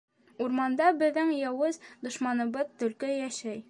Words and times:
—Урманда 0.45 0.87
беҙҙең 1.03 1.31
яуыз 1.41 1.79
дошманыбыҙ 2.09 2.77
төлкө 2.83 3.17
йәшәй. 3.23 3.59